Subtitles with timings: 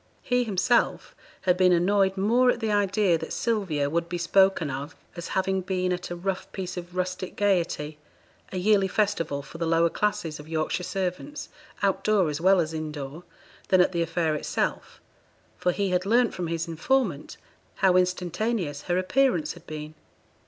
[0.23, 4.95] He himself had been annoyed more at the idea that Sylvia would be spoken of
[5.15, 7.99] as having been at a rough piece of rustic gaiety
[8.51, 11.49] a yearly festival for the lower classes of Yorkshire servants,
[11.83, 13.25] out door as well as in door
[13.67, 14.99] than at the affair itself,
[15.59, 17.37] for he had learnt from his informant
[17.75, 19.93] how instantaneous her appearance had been.